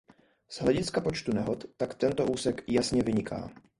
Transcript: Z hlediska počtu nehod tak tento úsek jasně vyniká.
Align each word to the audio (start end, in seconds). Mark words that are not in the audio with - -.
Z 0.49 0.61
hlediska 0.61 1.01
počtu 1.01 1.31
nehod 1.33 1.65
tak 1.77 1.93
tento 1.95 2.25
úsek 2.25 2.63
jasně 2.67 3.01
vyniká. 3.03 3.49